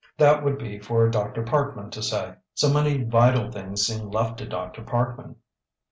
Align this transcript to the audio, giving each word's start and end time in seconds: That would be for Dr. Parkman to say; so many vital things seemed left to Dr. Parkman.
That 0.17 0.43
would 0.43 0.57
be 0.57 0.79
for 0.79 1.07
Dr. 1.11 1.43
Parkman 1.43 1.91
to 1.91 2.01
say; 2.01 2.33
so 2.55 2.73
many 2.73 3.03
vital 3.03 3.51
things 3.51 3.85
seemed 3.85 4.11
left 4.15 4.39
to 4.39 4.47
Dr. 4.47 4.81
Parkman. 4.81 5.35